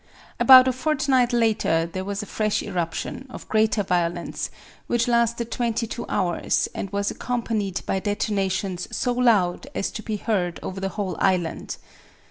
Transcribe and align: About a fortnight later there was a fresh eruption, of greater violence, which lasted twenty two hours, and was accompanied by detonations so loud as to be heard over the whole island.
About 0.39 0.67
a 0.67 0.73
fortnight 0.73 1.31
later 1.31 1.85
there 1.85 2.03
was 2.03 2.23
a 2.23 2.25
fresh 2.25 2.63
eruption, 2.63 3.27
of 3.29 3.47
greater 3.47 3.83
violence, 3.83 4.49
which 4.87 5.07
lasted 5.07 5.51
twenty 5.51 5.85
two 5.85 6.07
hours, 6.09 6.67
and 6.73 6.89
was 6.89 7.11
accompanied 7.11 7.85
by 7.85 7.99
detonations 7.99 8.87
so 8.91 9.13
loud 9.13 9.67
as 9.75 9.91
to 9.91 10.01
be 10.01 10.17
heard 10.17 10.59
over 10.63 10.79
the 10.79 10.89
whole 10.89 11.17
island. 11.19 11.77